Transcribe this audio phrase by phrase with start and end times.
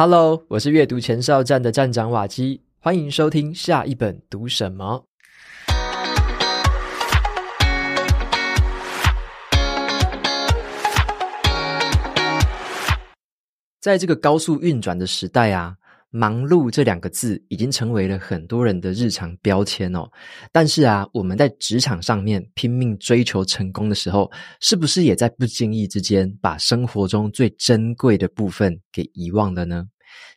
[0.00, 5.04] Hello，我是阅读前哨站的站长瓦基，欢迎收听下一本读什么。
[13.80, 15.77] 在这个高速运转的时代啊，
[16.10, 20.08] 忙碌这两个字已经成为了很多人的日常标签哦。
[20.50, 29.84] 但是啊，我们在职场上面拼命追求成功的时候，是不是也在不经意之间把生活中最珍贵的部分给遗忘了呢？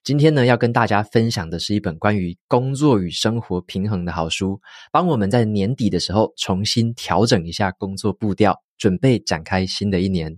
[0.03, 4.59] 今天呢，要跟大家分享的是一本关于工作与生活平衡的好书，
[4.91, 10.37] 帮我们在年底的时候重新调整一下工作步调，准备展开新的一年。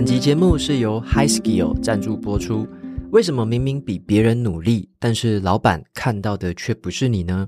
[0.00, 2.66] 本集节目是由 High Skill 赞助播出。
[3.10, 7.46] 为什么明明比别人努力，但是老板看到的却不是你呢？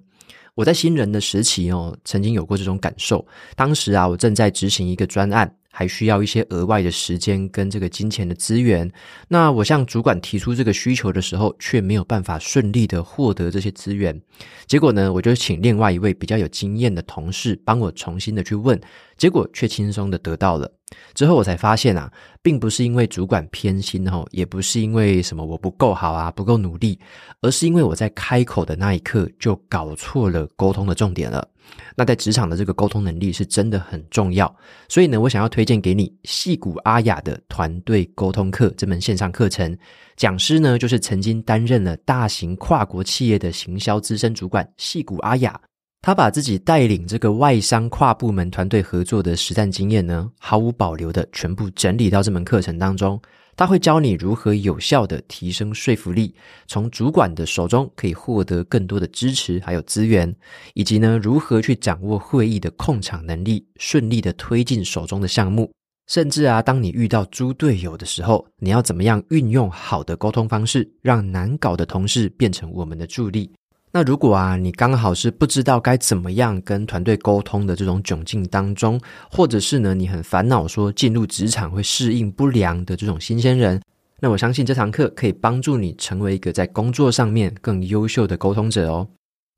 [0.55, 3.27] 我在新人的时期哦，曾经有过这种感受。
[3.57, 5.51] 当时啊，我正在执行一个专案。
[5.75, 8.93] 还需要一些额外的时间跟这个金钱的资源。
[9.27, 14.21] 那我向主管提出这个需求的时候，却没有办法顺利的获得这些资源。
[14.67, 18.79] 结果呢，我就请另外一位比较有经验的同事帮我重新的去问，
[19.23, 20.69] 结果却轻松的得到了。
[21.15, 22.11] 之后我才发现啊，
[22.43, 26.99] 并不是因为主管偏心哦，也不是因为什么我不够好啊，不够努力，
[27.41, 31.49] 而是因为我在开口的那一刻就搞错了沟通的重点了。
[31.97, 34.53] 那在职场的这个沟通能力是真的很重要，
[34.89, 39.79] 所以呢，我想要推荐给你矽谷阿雅的团队沟通课这门线上课程，
[40.17, 45.59] 讲师呢就是曾经担任了大型跨国企业的行销资深主管矽谷阿雅，
[46.05, 53.21] 他把自己带领这个外商跨部门团队合作的实战经验呢，毫无保留的全部整理到这门课程当中。
[53.55, 56.35] 他会教你如何有效的提升说服力，
[56.67, 60.35] 从主管的手中可以获得更多的支持还有资源，
[60.75, 65.71] 以及呢如何去掌握会议的控场能力，顺利的推进手中的项目。
[66.09, 73.53] 甚至啊，当你遇到猪队友的时候，你要怎么样运用好的沟通方式，让难搞的同事变成我们的助力。
[73.95, 78.99] 那如果啊，你刚好是不知道该怎么样跟团队沟通的这种窘境当中，
[79.31, 83.79] 或者是呢，你很烦恼说进入职场会适应不良的这种新鲜人，
[84.19, 89.07] 那我相信这堂课可以帮助你成为一个在工作上面更优秀的沟通者哦。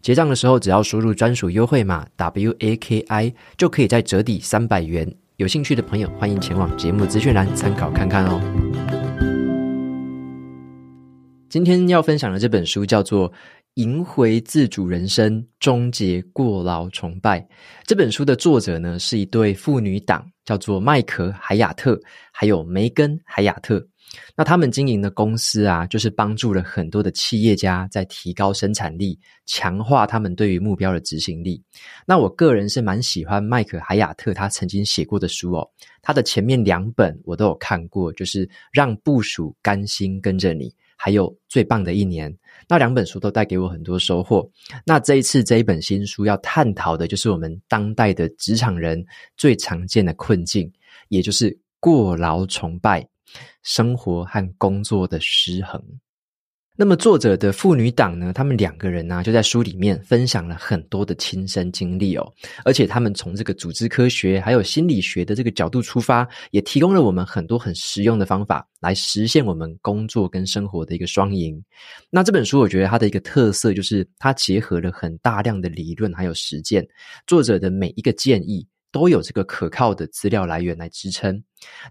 [0.03, 5.09] 结账的时候只要输入专属优惠码 WAKI，就可以再折抵三百元。
[5.37, 8.41] 有兴趣的朋友欢迎前往节目资讯栏参考看看哦。
[11.49, 13.33] 今天要分享的这本书叫做。
[13.75, 17.45] 赢回自主人生，终结过劳崇拜。
[17.85, 22.01] 这本书的作者呢，是一对父女档，叫做麦可海雅特，
[22.33, 23.85] 还有梅根海雅特。
[24.37, 31.61] 那他们经营的公司啊，就是帮助了很多的企业家在提高生产力，强化他们对于目标的执行力。
[32.07, 35.69] 那我个人是蛮喜欢麦可海雅特他曾经写过的书哦，
[36.01, 40.73] 他的前面两本我都有看过，就是让部署甘心跟着你。
[40.97, 42.35] 还有最棒的一年，
[42.69, 44.49] 那两本书都带给我很多收获。
[44.85, 49.05] 那这一次这一本新书要探讨的就是我们当代的职场人
[49.37, 50.73] 最常见的困境，
[51.09, 53.07] 也就是过劳崇拜，
[53.63, 55.83] 生活和工作的失衡。
[56.77, 62.33] 那么作者的父女档呢，他们两个人呢、就在书里面分享了很多的亲身经历哦，
[62.65, 71.63] 而且他们从这个组织科学还有心理学的这个角度出发，也提供了我们很多很实用的方法，来实现我们工作跟生活的一个双赢。
[72.11, 76.85] 那这本书我觉得它的一个特色就是它结合了很大量的理论还有实践，
[77.25, 81.43] 作者的每一个建议，都有这个可靠的资料来源来支撑。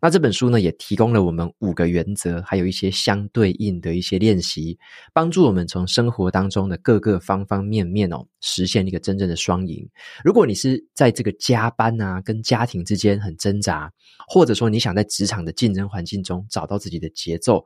[0.01, 4.79] 那这本书呢，也提供了我们五个原则，还有一些相对应的一些练习，
[5.13, 9.85] 帮助我们从生活当中的各个方方面面哦，实现一个真正的双赢。
[10.23, 13.91] 如果你是在这个加班啊，跟家庭之间很挣扎，
[14.29, 17.65] 或者说你想在职场的竞争环境中找到自己的节奏。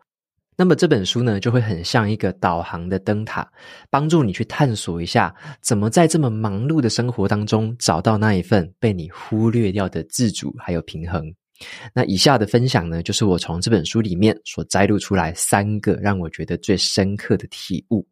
[0.57, 3.47] 那么这本书呢，就会很像一个导航的灯塔，
[3.91, 11.23] 帮助你去探索一下，怎么在这么忙碌的生活当中，找到那一份被你忽略掉的自主还有平衡。
[11.94, 18.03] 那以下的分享呢，就是我从这本书里面所摘录出来三个让我觉得最深刻的体悟。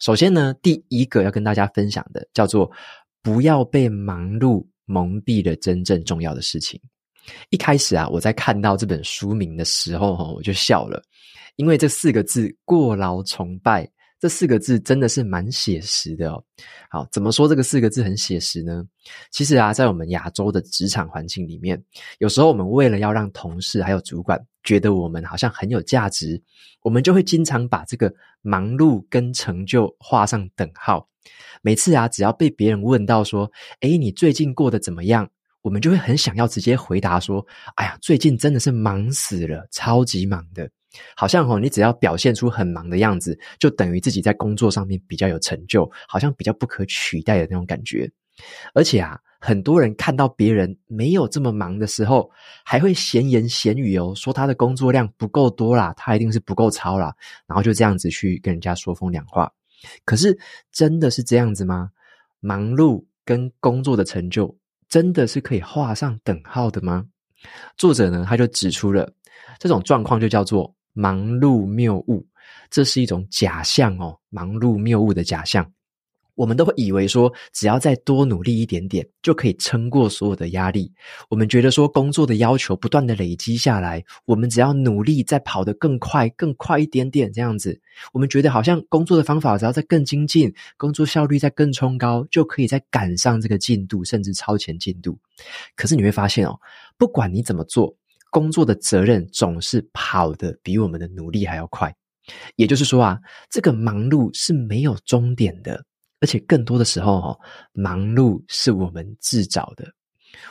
[0.00, 2.70] 首先呢，第一个要跟大家分享的叫做
[3.22, 6.80] 不要被忙碌蒙蔽了真正重要的事情。
[7.50, 11.02] 一开始啊，我在看到这本书名的时候，我就笑了。
[11.56, 13.88] 因为这四个字“过劳崇拜”
[14.18, 16.42] 这四个字真的是蛮写实的哦。
[16.90, 18.84] 好，怎么说这个四个字很写实呢？
[19.30, 21.80] 其实啊，在我们亚洲的职场环境里面，
[22.18, 26.42] 有时候我们为了要让同事还有主管觉得我们好像很有价值，
[26.82, 31.06] 我们就会经常把这个忙碌跟成就画上等号。
[31.62, 33.50] 每次啊，只要被别人问到说
[33.80, 35.30] ：“诶，你最近过得怎么样？”
[35.64, 37.44] 我们就会很想要直接回答说
[37.76, 40.68] ：“哎呀，最近真的是忙死了，超级忙的。”
[41.16, 48.06] 好像哦，你只要表现出很忙的样子，就等于自己在工作上面比较有成就，好像比较不可取代的那种感觉。
[48.74, 52.30] 而且啊，很多人看到别人没有这么忙的时候，
[52.62, 57.14] 还会闲言闲语哦，说他的工作量不够多啦，他一定是不够操啦，
[57.46, 59.50] 然后就这样子去跟人家说风凉话。
[60.04, 60.38] 可是
[60.70, 61.88] 真的是这样子吗？
[62.40, 64.54] 忙碌跟工作的成就
[64.94, 67.04] 真的是可以画上等号的吗？
[67.76, 69.12] 作者呢，他就指出了
[69.58, 72.24] 这种状况，就叫做忙碌谬误，
[72.70, 75.68] 这是一种假象哦，忙碌谬误的假象。
[76.34, 80.92] 我们都会以为说，只要再多努力一点点，就可以撑过所有的压力。
[81.28, 87.80] 我们觉得说，工作的要求不断的累积下来，我们只要努力再跑得更快、更快一点点，这样子，
[88.12, 95.18] 我们觉得好像工作的方法只要再更精进，工作效率再更冲高，就可以再赶上这个进度，甚至超前进度。
[95.76, 96.58] 可是你会发现哦，
[96.98, 97.96] 不管你怎么做，
[98.30, 101.94] 工作的责任总是跑得比我们的努力还要快。
[102.56, 103.18] 也就是说啊，
[103.50, 105.84] 这个忙碌是没有终点的。
[106.24, 107.38] 而且更多的时候，哈，
[107.74, 109.86] 忙碌是我们自找的。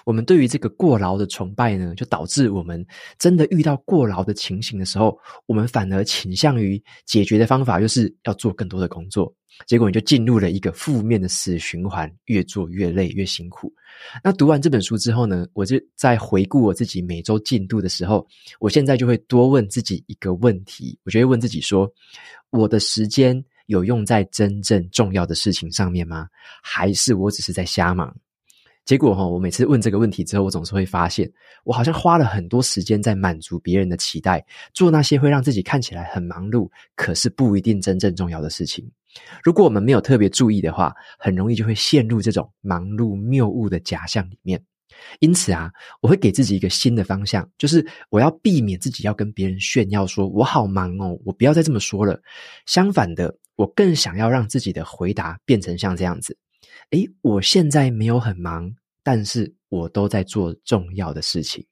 [0.06, 2.86] 我们对于这个过劳的崇拜呢，就导致我们
[3.18, 5.18] 真的遇到过劳的情形的时候，
[5.48, 9.34] 我们反而倾向于解决的方法就是要做更多的工作。
[9.66, 13.74] 结果你就进入了一个负面的死循环，越做越累，越辛苦。
[14.24, 18.28] 那读完这本书之后呢，我就在回顾我自己每周进度的时候，
[18.60, 21.92] 我现在就会多问自己一个问题，我就会问自己说：
[22.52, 26.28] 我的时间，有用在真正重要的事情上面吗？
[26.62, 28.16] 还是我只是在瞎忙？
[28.86, 31.32] 结果哈，我每次问这个问题之后，我总是会发现，
[31.64, 38.86] 我好像花了很多时间在满足别人的期待，做那些会让自己看起来很忙碌，可是不一定真正重要的事情。
[39.42, 44.62] 如果我们没有特别注意的话，很容易就会陷入这种忙碌谬误的假象里面。
[45.20, 52.20] 因此啊，我会给自己一个新的方向，就是我要避免自己要跟别人炫耀说我好忙哦，我不要再这么说了。
[52.66, 56.38] 相反的，我更想要让自己的回答变成像这样子：
[56.92, 58.74] 诶，我现在没有很忙，
[59.04, 61.66] 但是我都在做重要的事情。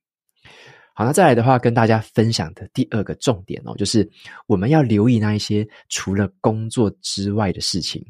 [0.94, 4.08] 好，那再来的话，跟大家分享的第二个重点哦，就是
[4.46, 8.06] 我们要留意那一些除了工作之外的事情。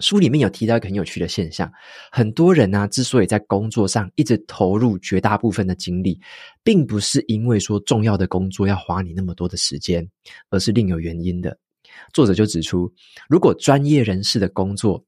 [0.00, 1.70] 书里面有提到一个很有趣的现象，
[2.10, 6.20] 很多人呢、之所以在工作上一直投入绝大部分的精力，
[6.62, 10.06] 并不是因为说重要的工作要花你那么多的时间，
[10.50, 11.56] 而是另有原因的。
[12.12, 12.92] 作者就指出，
[13.28, 15.04] 如果专业人士的工作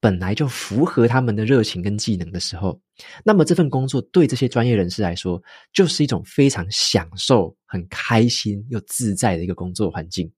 [0.00, 2.78] 本来就符合他们的热情跟技能的时候，
[3.24, 5.40] 那么这份工作对这些专业人士来说，
[5.72, 10.28] 就是一种非常享受、很开心又自在的一个工作环境。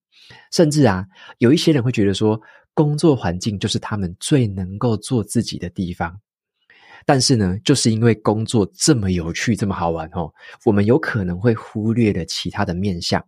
[0.53, 1.05] 甚至啊，
[1.39, 2.39] 有一些人会觉得说，
[2.77, 6.15] 工作环境就是他们最能够做自己的地方，
[7.07, 10.31] 但是呢，就是因为工作这么有趣、这么好玩哦，
[10.67, 13.25] 我们有可能会忽略了其他的面向，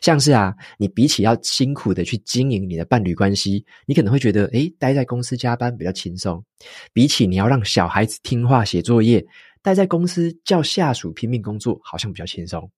[0.00, 6.40] 像是啊，你比起要辛苦的去经营你的伴侣关系，你可能会觉得，诶，待在公司加班比较轻松；
[6.92, 9.26] 比起你要让小孩子听话写作业，
[9.60, 12.70] 待在公司叫下属拼命工作，好像比较轻松。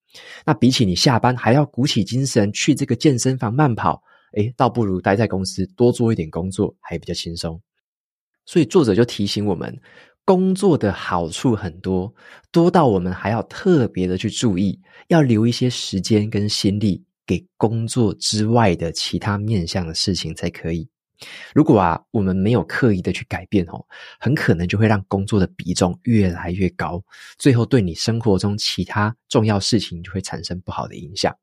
[0.47, 4.03] 那比起你下班还要鼓起精神去这个健身房慢跑。
[4.37, 7.61] 诶，倒不如待在公司多做一点工作，还比较轻松。
[8.45, 9.77] 所以作者就提醒我们，
[10.25, 12.15] 工作的好处很多，
[12.53, 14.79] 多到我们还要特别的去注意，
[15.09, 20.89] 要留一些时间跟心力给工作之外的其他面向的事情才可以。
[21.55, 23.83] 如果啊，我们没有刻意的去改变哦，
[24.21, 27.03] 很可能就会让工作的比重越来越高，
[27.39, 31.35] 最后对你生活中其他重要事情就会产生不好的影响。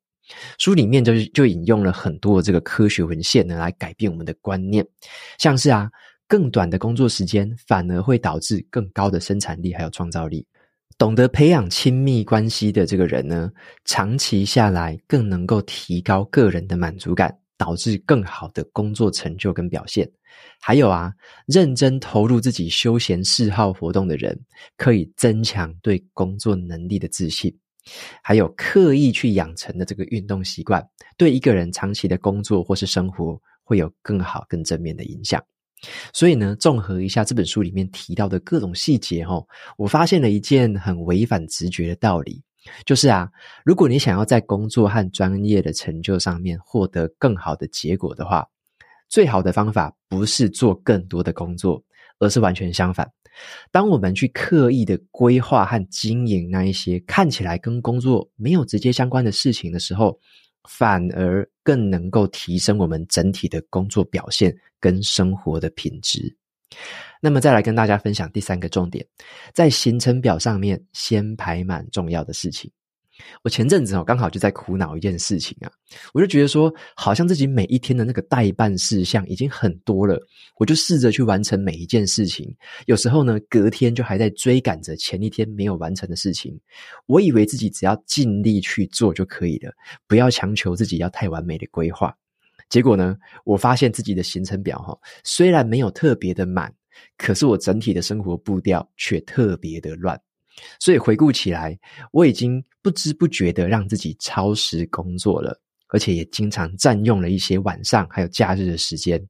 [0.58, 4.86] 书里面就就引用了很多这个科学文献呢，来改变我们的观念，
[5.38, 5.89] 像是啊，
[6.27, 10.46] 更短的工作时间反而会导致更高的生产力还有创造力。
[10.98, 13.51] 懂得培养亲密关系的这个人呢，
[13.84, 20.10] 长期下来更能够提高个人的满足感，导致更好的工作成就跟表现。
[20.62, 21.12] 还有啊，
[21.48, 24.39] 认真投入自己休闲嗜好活动的人，
[24.77, 27.53] 可以增强对工作能力的自信。
[28.21, 30.85] 还有刻意去养成的这个运动习惯，
[31.17, 35.43] 对一个人长期的工作或是生活会有更好、更正面的影响。
[36.13, 39.45] 所以呢，综合一下这本书里面提到的各种细节，哦，
[39.77, 42.41] 我发现了一件很违反直觉的道理，
[42.85, 43.29] 就是啊，
[43.65, 48.47] 如果你想要在工作和专业的成就上面获得更好的结果的话，
[49.09, 51.83] 最好的方法不是做更多的工作，
[52.19, 53.05] 而是完全相反。
[53.71, 60.19] 当我们去刻意的规划和经营那一些看起来跟工作没有直接相关的事情的时候，
[60.69, 66.35] 反而更能够提升我们整体的工作表现跟生活的品质。
[67.21, 69.05] 那么再来跟大家分享第三个重点，
[69.53, 72.71] 在行程表上面先排满重要的事情。
[73.43, 75.72] 我前阵子哦，刚好就在苦恼一件事情啊，
[76.13, 80.20] 我就觉得说，好像自己每一天的那个待办事项已经很多了，
[80.58, 82.53] 我就试着去完成每一件事情。
[82.86, 86.60] 有时候呢，隔天就还在追赶着前一天没有完成的事情。
[87.05, 89.72] 我以为自己只要尽力去做就可以了，
[90.08, 92.15] 不要强求自己要太完美的规划。
[92.70, 96.74] 结果呢，我发现自己的行程表哈，虽然没有特别的满，
[97.17, 100.20] 可是我整体的生活步调却特别的乱。
[100.79, 101.77] 所以回顾起来，
[102.12, 109.24] 我已经不知不觉的让自己超时工作了，而且也经常占用了一些晚上还有假日的时间。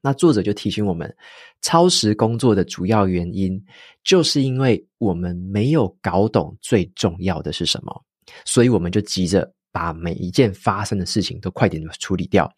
[0.00, 1.12] 那作者就提醒我们，
[1.60, 3.60] 超时工作的主要原因，
[4.04, 8.04] 就是因为我们没有搞懂最重要的是什么，
[8.44, 12.48] 所以我们就急着把每一件发生的事情都快点处理掉，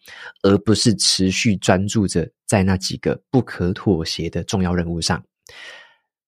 [0.43, 5.21] 而不是持续专注着在那几个不可妥协的重要任务上。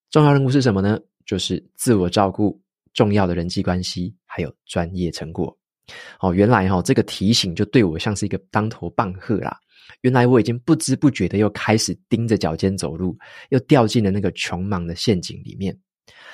[0.10, 1.00] 重要任务是什么呢？
[1.26, 2.60] 就是自我照顾、
[2.94, 5.56] 重要的人际关系，还有专业成果。
[6.20, 9.58] 哦，原来哈、哦、这个提醒就对我像是一个当头棒喝啦。
[10.02, 13.18] 原来我已经不知不觉的又开始盯着脚尖走路，
[13.50, 15.78] 又掉进了那个穷忙的陷阱里面。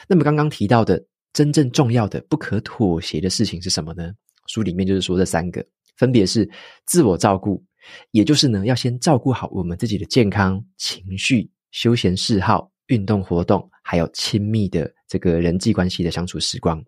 [0.08, 1.04] 那么刚刚提到的
[1.34, 4.12] 真正重要的、不可妥协的事情是什么呢？
[4.48, 5.66] 书里面就是说这三个，
[5.98, 6.50] 分别是
[6.86, 7.64] 自我照顾，
[8.12, 12.72] 也就是呢要先照顾好我们自己的健康、情绪、休闲嗜好。
[12.90, 16.80] 运动活动，还有亲密的这个人际关系的相处时光。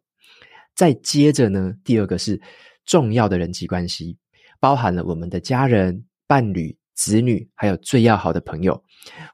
[0.76, 2.40] 再接着呢，第二个是
[2.86, 4.16] 重要的人际关系，
[4.60, 8.80] 包含了我们的家人、伴侣、子女，还有最要好的朋友。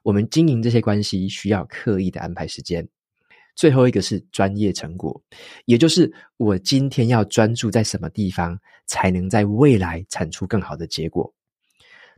[0.02, 2.88] 我们经营这些关系需要刻意的安排时间。
[3.54, 5.22] 最后一个是专业成果，
[5.66, 11.30] 也就是我今天要专注在什么地方，才能在未来产出更好的结果。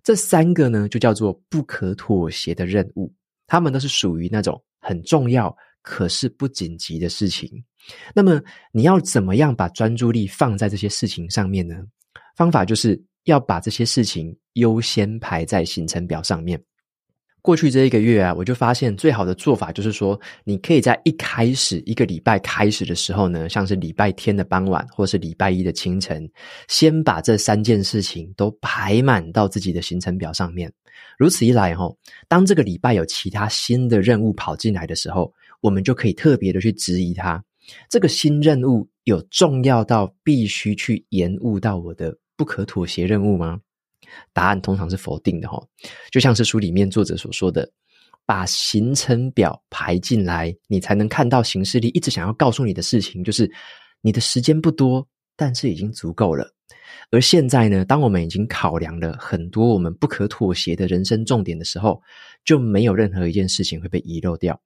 [0.04, 3.12] 这三个呢，就叫做不可妥协的任务。
[3.48, 7.48] 他们都是属于那种很重要，可是不紧急的事情。
[8.12, 8.42] 那么
[8.72, 11.76] 你要怎么样把专注力放在这些事情上面呢？
[12.36, 16.60] 方法就是要把这些事情优先排在行程表上面。
[17.42, 26.28] 过去这一个月啊，我就发现最好的做法就是说，你可以在一开始一个礼拜开始的时候呢，像是礼拜天的傍晚，或是礼拜一的清晨，
[26.68, 30.70] 先把这三件事情都排满到自己的行程表上面。
[31.16, 31.96] 如此一来，吼，
[32.28, 37.42] 当这个礼拜有其他新的任务跑进来的时候，我们就可以特别的去质疑它。
[37.88, 43.60] 这个新任务有重要到必须去延误到我的不可妥协任务吗？
[44.32, 45.64] 答案通常是否定的齁，
[46.10, 47.70] 就像是书里面作者所说的，
[48.26, 53.50] 把行程表排进来，你才能看到行事历一直想要告诉你的事情，就是
[54.00, 56.48] 你的时间不多，但是已经足够了。
[57.10, 62.00] 而现在呢，当我们已经考量了很多我们不可妥协的人生重点的时候，
[62.44, 64.60] 就没有任何一件事情会被遗漏掉。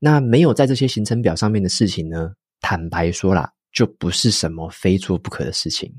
[0.00, 5.92] 那没有在这些行程表上面的事情呢，坦白说啦，就不是什么非做不可的事情。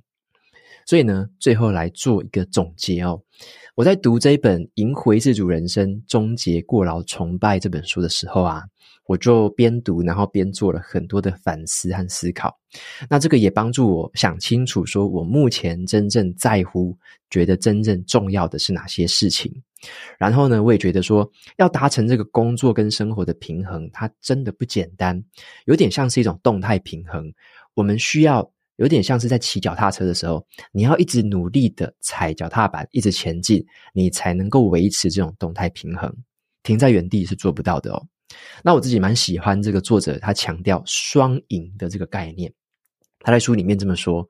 [0.88, 3.22] 所以呢，最后来做一个总结哦。
[3.76, 8.64] 我在读这一本《赢回自主人生：终结过劳崇拜》这本书的时候啊，
[9.06, 12.58] 我就边读，然后边做了很多的反思和思考。
[13.10, 16.98] 那这个也帮助我想清楚，说我目前真正在乎、
[17.30, 19.54] 觉得真正重要的是哪些事情。
[20.18, 25.22] 然后呢，我也觉得说，要达成这个工作跟生活的平衡，它真的不简单，
[25.66, 27.30] 有点像是一种动态平衡。
[27.74, 28.50] 我们需要。
[28.78, 36.12] 有点像是在骑脚踏车的时候，你要一直努力的踩脚踏板，一直前进，你才能够维持这种动态平衡。
[36.64, 38.08] 停在原地是做不到的哦。
[38.64, 42.52] 那我自己蛮喜欢这个作者，他强调双赢的这个概念。
[43.20, 44.28] 他在书里面这么说：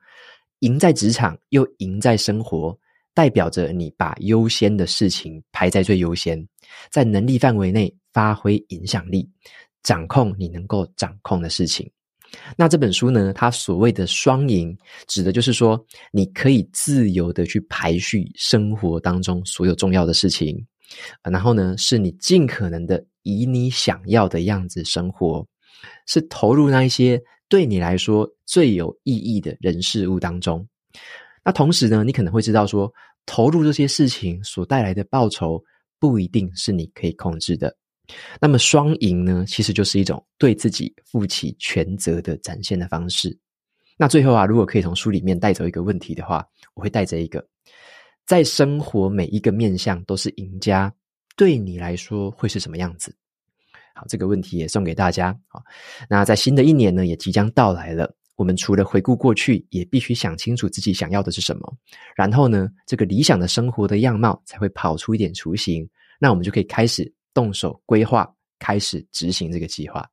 [0.59, 2.77] 赢在职场，又赢在生活，
[3.13, 6.47] 代表着你把优先的事情排在最优先，
[6.89, 9.29] 在能力范围内发挥影响力，
[9.83, 11.91] 掌控你能够掌控的事情。
[12.55, 20.65] 那这本书呢，它所谓的双赢，指的就是说，你可以自由的去排序生活当中所有重要的事情，
[21.23, 25.45] 然后呢，是你尽可能的以你想要的样子生活，
[26.05, 30.67] 是投入那一些对你来说最有意义的人事物当中。
[31.43, 32.91] 那同时呢，你可能会知道说，
[33.25, 35.63] 投入这些事情所带来的报酬，
[35.99, 37.75] 不一定是你可以控制的。
[38.39, 43.37] 那么双赢呢，其实就是一种对自己负起全责的展现的方式。
[43.97, 46.45] 那最后啊，如果可以从书里面带走一个问题的话，
[46.75, 47.45] 我会带着一个：
[48.25, 50.93] 在生活每一个面向都是赢家，
[51.35, 53.15] 对你来说会是什么样子？
[53.95, 55.35] 好，这个问题也送给大家。
[55.47, 55.63] 好，
[56.07, 58.15] 那在新的一年呢，也即将到来了。
[58.35, 61.75] 我们除了回顾过去，也必须想清楚自己想要的是什么。
[62.15, 65.89] 然后呢，这个理想的生活的样貌才会跑出一点雏形。
[66.19, 67.11] 那我们就可以开始。
[67.37, 68.27] 动手规划，
[68.57, 70.03] 开始执行这个计划。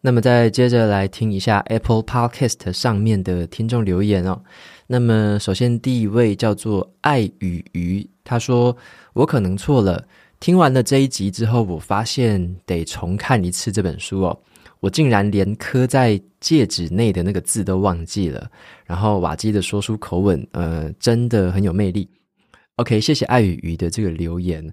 [0.00, 4.42] 那么再接着来听一下 Apple Podcast 上面的听众留言哦。
[4.86, 8.74] 那么首先第一位叫做爱与鱼，他说
[9.12, 10.02] ：“我可能错了，
[10.40, 14.40] 听完了这一集之后，我发现得重看一次这本书哦。
[14.80, 18.50] 我竟然连刻在戒指内的那个字都忘记了。
[18.86, 22.08] 然后瓦基的说书口吻，呃，真的很有魅力。
[22.76, 24.64] OK，谢谢爱与鱼的这个留言。”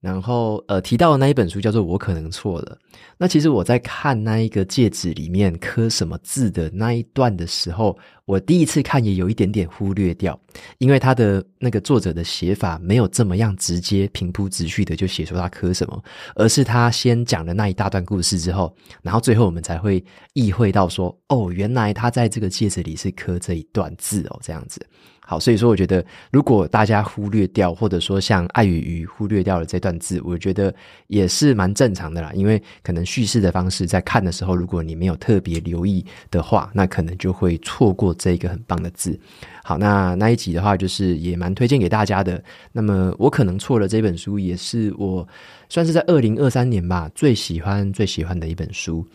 [0.00, 2.78] 然后，呃，提到的那一本书叫做《我可能错了》。
[3.16, 10.40] 那其实我在看那一个戒指里面刻什么字的那一段的时候，我第一次看也有一点点忽略掉，
[10.78, 16.00] 因为他的那个作者的写法没有这么样直接平铺直叙的就写出他刻什么，
[16.36, 20.02] 而是他先讲了那一大段故事之后，然后最后我们才会
[20.32, 24.80] 意会到说，哦，原来他在这个戒指里是刻这一段字哦，这样子。
[25.30, 30.74] 好，所以说我觉得，如果大家忽略掉，或者说像爱与鱼忽略掉了这段字，我觉得
[31.08, 32.32] 也是蛮正常的啦。
[32.32, 39.20] 因为可能叙事的方式在看的时候，如果你没有特别留意的话，那可能就会错过这一个很棒的字。
[39.62, 42.42] 好，那那一集的话，就是也蛮推荐给大家的。
[42.72, 45.28] 那么我可能错了，这本书也是我
[45.68, 49.06] 算是在二零二三年吧最喜欢最喜欢的一本书。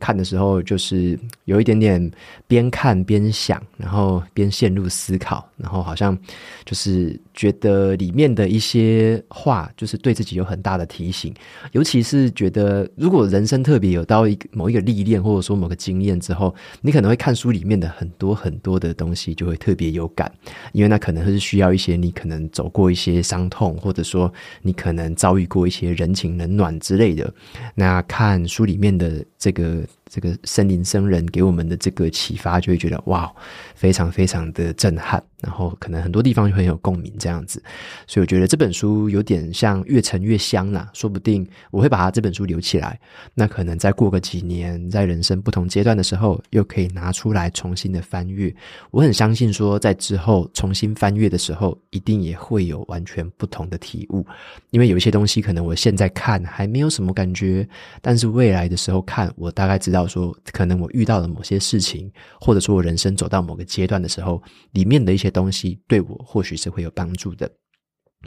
[0.00, 2.10] 看的时候就是有一点点
[2.48, 6.16] 边看边想，然后边陷入思考，然后好像
[6.64, 11.34] 就是觉得里面的一些话，就是对自己有很大的提醒。
[11.72, 20.10] 尤其是觉得如果人生特别有到一个某一个历练，或者说某个经验之后，你可能会看书里面的很多很多的东西，就会特别有。
[20.10, 20.30] 感，
[20.72, 27.32] 因为那可能是需要一些你可能走过一些伤痛，或者说你可能遭遇过一些人情冷暖之类的。
[27.76, 29.86] 那看书里面的这个。
[30.12, 33.32] 这个森林僧人给我们的这个启发，就会觉得哇，
[33.76, 37.62] 非常非常的震撼，然后可能很多地方就很有共鸣这样样子，
[38.06, 43.00] 所以我觉得这本书有点像越陈越香啦，说不定我会把它这本书留起来，
[43.32, 48.54] 那可能再过个几年，在人生不同阶段的时候，又可以拿出来重新的翻阅。
[48.90, 54.26] 我很相信说，在之后重新翻阅的时候，一定也会有完全不同的体悟，
[54.70, 57.66] 因为有一些东西可能我现在看还没有什么感觉，
[58.02, 60.06] 但是未来的时候看，我大概知道。
[60.10, 67.50] 说可能我遇到了某些事情，或者说我人生走到某个阶段的时候，里面的一些东西对我或许是会有帮帮助的。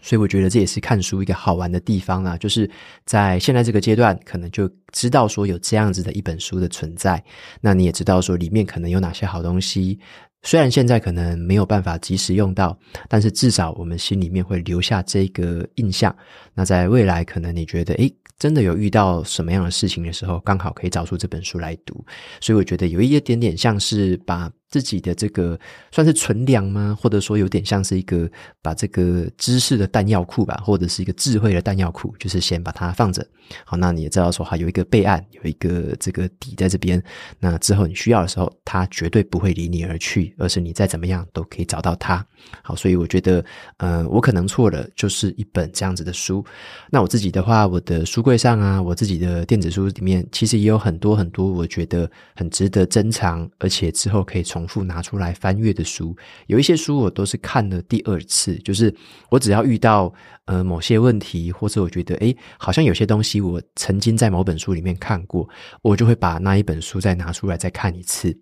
[0.01, 2.69] 所以我觉得这也是看书一个好玩的地方啊，就是
[3.05, 7.23] 在现在这个阶段，可能就知道说有这样子的一本书的存在，
[7.61, 9.99] 那你也知道说里面可能有哪些好东西。
[10.41, 16.13] 虽然现在可能没有办法及时用到，但是至少我们心里面会留下这个印象。
[16.55, 22.03] 那在未来，可能你觉得，诶，真的有遇到什么样的事情的时候，刚好可以找出这本书来读。
[22.41, 25.59] 所以我觉得有一点点像是把自己的这个
[25.91, 26.97] 算是存粮吗？
[26.99, 28.27] 或者说有点像是一个
[28.59, 33.23] 把这个知识的弹药库吧，或者是一个智慧的弹药库，就是先把它放着。
[33.65, 37.01] 好，那你也知道说，哈，有一个备案，有一个这个底在这边。
[37.39, 42.25] 那之后你需要的时候，它绝对不会离你而去，而是你再怎么样都可以找到它。
[42.63, 43.45] 好，所以我觉得，
[43.77, 46.43] 呃，我可能错了，就是一本这样子的书。
[46.89, 56.15] 那我自己的话，我的书柜上啊，我自己的电子书里面，其实也有很多很多，我觉得很值得珍藏，而且之后可以从重复拿出来翻阅的书，
[56.47, 58.93] 有一些书我都是看了第二次，就是
[59.29, 60.13] 我只要遇到
[60.45, 65.47] 呃某些问题，或者我觉得诶，好像有些东西我曾经在某本书里面看过，
[65.81, 68.33] 我就会把那一本书再拿出来再看一次。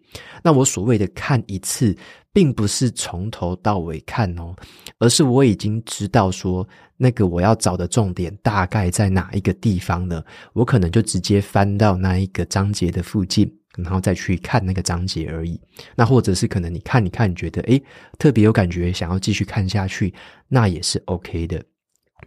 [0.44, 1.96] 那我所谓的看一次，
[2.32, 4.56] 并不是从头到尾看哦，
[5.00, 13.52] 而是我已经知道说那个我要找的重点大概在哪一个地方了，我可能就直接翻到那一个章节的附近。
[13.78, 15.60] 然后再去看那个章节而已，
[15.96, 17.82] 那或者是可能你看你看你觉得诶
[18.20, 20.14] 特别有感觉，想要继续看下去，
[20.48, 21.64] 那也是 OK 的。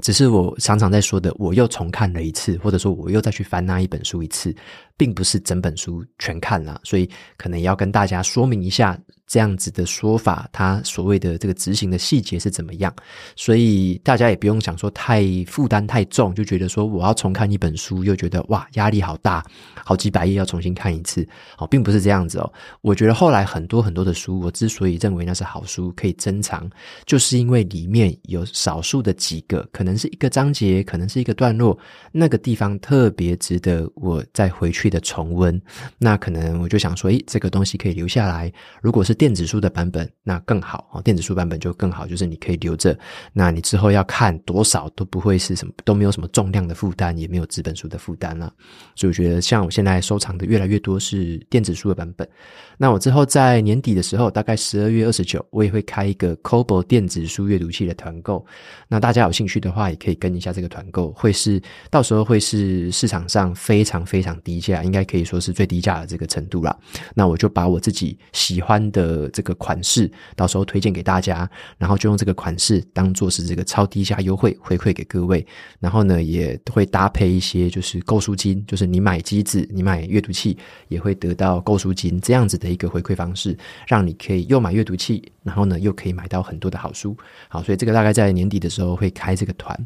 [0.00, 4.52] 只是我常常在说的，我又重看了一次，或者说我又再去翻那一本书一次，
[4.96, 8.98] 并不是整本书全看了，所以可能也要跟大家说明一下。
[9.26, 12.94] 这样子的说法，他所谓的这个执行的细节是怎么样？
[13.34, 19.42] 所以大家也不用想说太负担太重，就觉得说我要重看一本书，又觉得哇压力好大，
[19.82, 22.52] 好几百页要重新看一次，哦，并不是这样子哦。
[22.82, 26.68] 我觉得后来很多很多的书，我之所以认为那是好书，可以珍藏，
[27.06, 31.76] 就是因为里面有少数的几个，可能是一个章节，可能是一个段落，
[32.12, 35.58] 那个地方特别值得我再回去的重温。
[35.96, 39.13] 那可能我就想说，诶，这个东西可以留下来，如果是。
[39.14, 41.00] 电子书的版本，那更好哦。
[41.02, 42.98] 电子书版本就更好，就是你可以留着，
[43.32, 48.52] 那你之后要看多少都不会是什么，都没有什么重量的负担，也没有纸本书的负担了。
[48.94, 52.28] 所以我觉得，像我现在收藏的越来越多是电子书的版本。
[52.76, 58.44] 那我之后在年底的时候，大概十二月二十九，我也会开一个 Kobo 电子书阅读器的团购。
[58.88, 66.76] 那大家有兴趣的话，也可以跟一下这个团购，会是到时候会是市场上非常非常低价，应该可以说是最低价的这个程度啦。
[67.14, 75.46] 那我就把我自己喜欢的这个款式，到时候推荐给大家，然后就用这个款式当做是这个超低价优惠回馈给各位。
[75.80, 80.56] 然后呢，也会搭配一些就是购书金，就是你买机子、你买阅读器
[80.88, 87.16] 也会得到购书金这样子的一个回馈方式，让你可以又买阅读器，然后呢又可以买到很多的好书。
[87.48, 89.78] 好，所以这个大概在年底的时候会开这个团。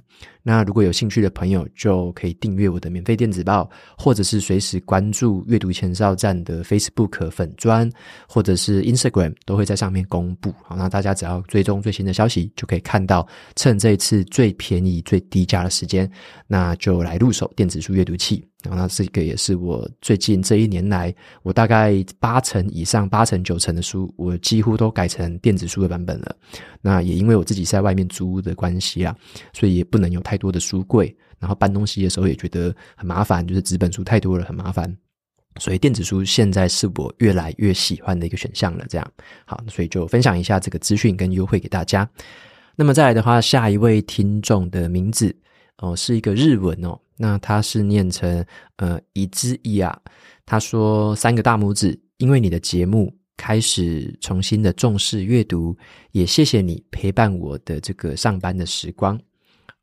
[0.43, 3.69] 那如果有兴趣的朋友，就可以订阅我的免费电子报，
[3.99, 7.91] 或者是随时关注阅读前哨站的 Facebook 粉专，
[8.27, 10.55] 或者是 Instagram，都会在上面公布。
[10.63, 16.11] 好，那大家只要追踪最新的消息，就可以看到趁这一次最便宜、最低价的时间，
[16.47, 18.48] 那就来入手电子书阅读器。
[18.65, 26.37] 然后，那这个也是我最近这一年来，我大概八成以上、八成九成的书，我几乎都改成电子书的版本了。
[26.83, 29.17] 那也因为我自己在外面租屋的关系啊，
[29.53, 34.93] 所以也不能有太多的书柜，然后搬东西的时候也觉得很麻烦，就是纸本书太多了，很麻烦。
[35.61, 38.85] 所以电子书现在是我越来越喜欢的一个选项了。
[38.89, 39.13] 这样，
[39.45, 42.09] 好，所以就分享一下这个资讯跟优惠给大家。
[42.75, 45.35] 那么再来的话，下一位听众的名字
[45.79, 46.99] 哦，是一个日文哦。
[47.19, 48.45] 那他是念成
[48.77, 50.01] 呃一字一啊，
[50.47, 55.77] 他说三个大拇指，因为你的节目开始重新的重视阅读，
[56.13, 59.21] 也谢谢你陪伴我的这个上班的时光。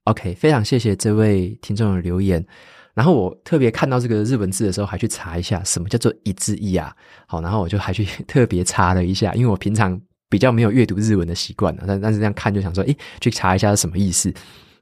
[0.05, 2.45] OK，非常谢谢这位听众的留言。
[2.93, 6.95] 然后我特别看到这个日文字的时候，还去查一下什么叫做一字一啊。
[7.27, 14.33] 好，然后我就还去 特别查了一下，因为我平常比较没有阅读日文的习惯，但但是这样看就想说，诶，去查一下是什么意思。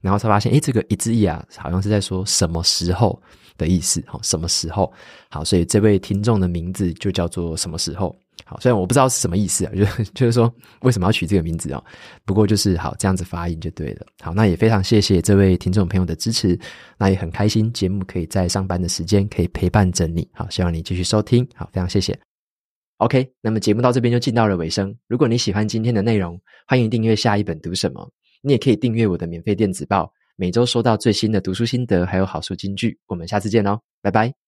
[0.03, 3.19] 然后才发现，诶，这个一字一啊，好像是在说什么时候
[3.57, 4.91] 的意思，好，什么时候？
[5.29, 8.13] 好，所以这位听众的名字就叫做什么时候？
[8.45, 11.81] 好，虽然我不知道是什么意思啊， 就就是说为什么要取这个名字哦？
[12.25, 14.05] 不过就是好这样子发音就对了。
[14.21, 16.59] 好，那也非常谢谢这位听众朋友的支持，
[16.97, 20.27] 那也很开心节目可以在上班的时间可以陪伴着你。
[20.33, 21.47] 好，希望你继续收听。
[21.55, 22.19] 好，非常谢谢。
[22.97, 24.93] OK，那么节目到这边就进到了尾声。
[25.07, 28.09] 如果你喜欢今天的内容，欢迎订阅下一本读什么。
[28.45, 32.99] 你也可以订阅我的免费电子报，每周收到最新的读书心得，还有好书金句。
[33.07, 34.42] 我们下次见哦，拜拜。